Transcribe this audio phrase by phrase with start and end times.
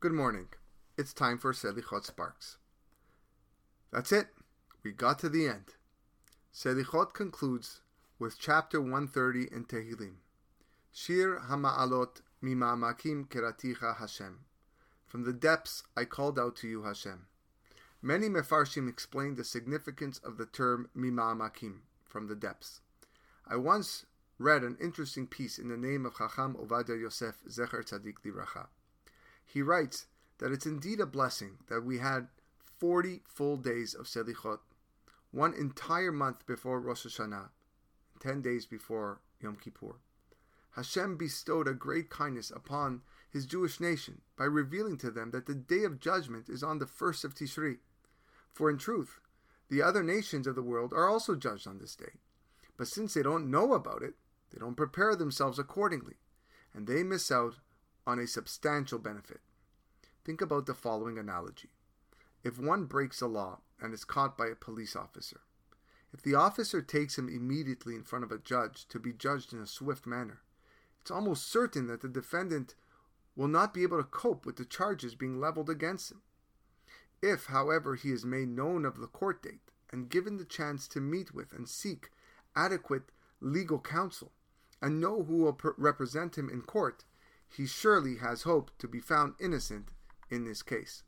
[0.00, 0.46] Good morning.
[0.96, 2.58] It's time for Selichot Sparks.
[3.92, 4.28] That's it.
[4.84, 5.74] We got to the end.
[6.54, 7.80] Selichot concludes
[8.16, 10.18] with chapter 130 in Tehillim.
[10.92, 14.44] Shir Hama'alot Mima'amakim Keraticha Hashem.
[15.04, 17.26] From the depths I called out to you, Hashem.
[18.00, 22.82] Many Mefarshim explain the significance of the term Mima'amakim, from the depths.
[23.48, 24.06] I once
[24.38, 28.68] read an interesting piece in the name of Chacham Ovadia Yosef Zecher Tzadik Livracha.
[29.48, 30.06] He writes
[30.38, 32.28] that it's indeed a blessing that we had
[32.78, 34.58] 40 full days of Selichot,
[35.30, 37.48] one entire month before Rosh Hashanah,
[38.20, 39.96] 10 days before Yom Kippur.
[40.72, 45.54] Hashem bestowed a great kindness upon his Jewish nation by revealing to them that the
[45.54, 47.78] day of judgment is on the first of Tishri.
[48.52, 49.18] For in truth,
[49.70, 52.20] the other nations of the world are also judged on this day.
[52.76, 54.14] But since they don't know about it,
[54.52, 56.16] they don't prepare themselves accordingly,
[56.74, 57.56] and they miss out
[58.08, 59.40] on a substantial benefit.
[60.24, 61.68] Think about the following analogy.
[62.42, 65.42] If one breaks a law and is caught by a police officer,
[66.14, 69.60] if the officer takes him immediately in front of a judge to be judged in
[69.60, 70.40] a swift manner,
[71.02, 72.76] it's almost certain that the defendant
[73.36, 76.22] will not be able to cope with the charges being leveled against him.
[77.20, 81.00] If, however, he is made known of the court date and given the chance to
[81.00, 82.08] meet with and seek
[82.56, 84.32] adequate legal counsel
[84.80, 87.04] and know who will represent him in court,
[87.48, 89.88] he surely has hope to be found innocent
[90.30, 91.02] in this case.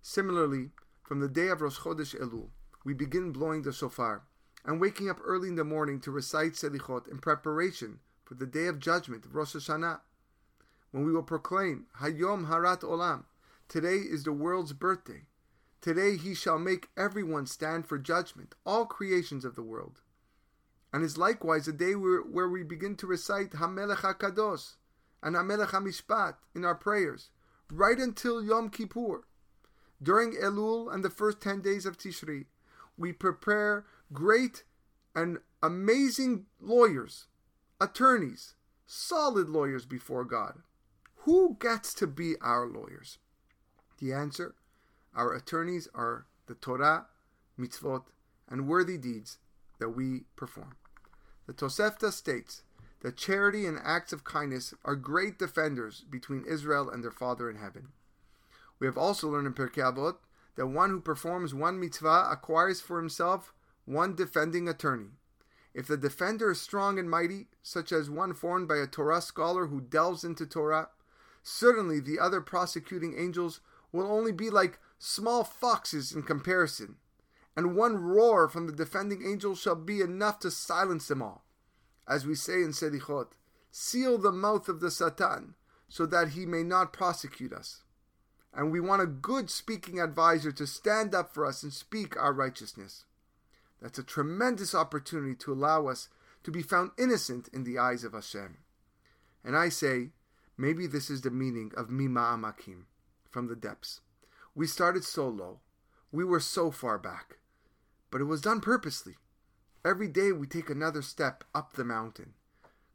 [0.00, 0.70] Similarly,
[1.02, 2.50] from the day of Rosh Chodesh Elul,
[2.84, 4.22] we begin blowing the shofar
[4.64, 8.66] and waking up early in the morning to recite Selichot in preparation for the day
[8.66, 10.00] of judgment Rosh Hashanah,
[10.90, 13.24] when we will proclaim Hayom Harat Olam.
[13.68, 15.22] Today is the world's birthday.
[15.80, 20.00] Today he shall make everyone stand for judgment, all creations of the world.
[20.92, 24.74] And is likewise a day where, where we begin to recite Hamelech HaKadosh,
[25.22, 27.30] and Hamelech HaMishpat in our prayers,
[27.70, 29.24] right until Yom Kippur.
[30.02, 32.46] During Elul and the first 10 days of Tishri,
[32.96, 34.64] we prepare great
[35.14, 37.26] and amazing lawyers,
[37.80, 38.54] attorneys,
[38.86, 40.62] solid lawyers before God.
[41.24, 43.18] Who gets to be our lawyers?
[43.98, 44.54] The answer
[45.14, 47.06] our attorneys are the Torah,
[47.58, 48.04] mitzvot,
[48.48, 49.38] and worthy deeds
[49.78, 50.76] that we perform.
[51.46, 52.62] The Tosefta states
[53.00, 57.56] that charity and acts of kindness are great defenders between Israel and their Father in
[57.56, 57.88] heaven.
[58.78, 60.16] We have also learned in Pirkei Avot
[60.56, 63.52] that one who performs one mitzvah acquires for himself
[63.84, 65.10] one defending attorney.
[65.74, 69.66] If the defender is strong and mighty, such as one formed by a Torah scholar
[69.66, 70.88] who delves into Torah,
[71.42, 73.60] certainly the other prosecuting angels
[73.92, 76.96] will only be like small foxes in comparison,
[77.54, 81.45] and one roar from the defending angel shall be enough to silence them all
[82.08, 83.32] as we say in Selichot,
[83.70, 85.54] seal the mouth of the Satan
[85.88, 87.82] so that he may not prosecute us.
[88.54, 92.32] And we want a good speaking advisor to stand up for us and speak our
[92.32, 93.04] righteousness.
[93.82, 96.08] That's a tremendous opportunity to allow us
[96.42, 98.58] to be found innocent in the eyes of Hashem.
[99.44, 100.10] And I say,
[100.56, 102.84] maybe this is the meaning of Mima'amakim,
[103.30, 104.00] from the depths.
[104.54, 105.60] We started so low.
[106.10, 107.36] We were so far back.
[108.10, 109.16] But it was done purposely.
[109.86, 112.32] Every day we take another step up the mountain,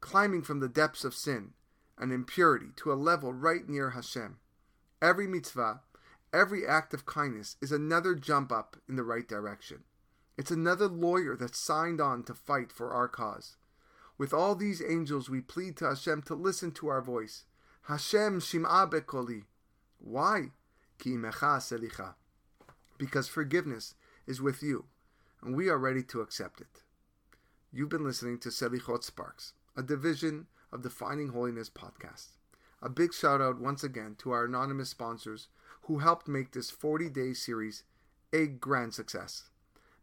[0.02, 1.54] climbing from the depths of sin
[1.98, 4.40] and impurity to a level right near Hashem.
[5.02, 5.80] Every mitzvah,
[6.34, 9.86] every act of kindness is another jump up in the right direction.
[10.38, 13.56] It's another lawyer that signed on to fight for our cause.
[14.18, 17.46] With all these angels, we plead to Hashem to listen to our voice.
[17.84, 19.46] Hashem shim'a bekoli.
[19.98, 20.52] Why?
[21.00, 22.16] Ki selicha.
[22.98, 23.96] Because forgiveness
[24.28, 24.88] is with you
[25.44, 26.84] and we are ready to accept it.
[27.72, 32.28] You've been listening to Selichot Sparks, a division of the Finding Holiness podcast.
[32.82, 35.48] A big shout out once again to our anonymous sponsors
[35.84, 37.84] who helped make this 40 day series
[38.34, 39.50] a grand success.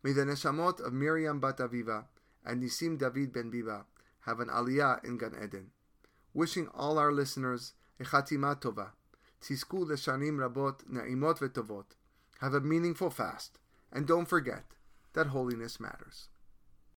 [0.02, 2.04] May the neshamot of Miriam Bat Aviva
[2.44, 3.84] and Nisim David Ben Biba
[4.20, 5.70] have an aliyah in Gan Eden.
[6.34, 8.90] Wishing all our listeners a chatima tova.
[9.42, 11.84] Tizku leshanim rabot na'imot vetovot.
[12.40, 13.58] Have a meaningful fast.
[13.92, 14.64] And don't forget,
[15.14, 16.28] that holiness matters.